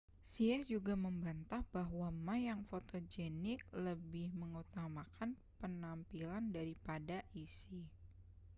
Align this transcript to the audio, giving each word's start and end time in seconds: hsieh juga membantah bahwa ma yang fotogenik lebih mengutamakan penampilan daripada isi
hsieh 0.25 0.61
juga 0.71 0.93
membantah 1.05 1.61
bahwa 1.75 2.07
ma 2.25 2.33
yang 2.47 2.61
fotogenik 2.69 3.61
lebih 3.87 4.27
mengutamakan 4.41 5.29
penampilan 5.61 6.45
daripada 6.57 7.17
isi 7.45 7.81